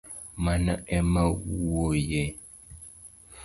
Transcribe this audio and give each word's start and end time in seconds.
Mano 0.43 0.73
emawuoye 0.97 2.23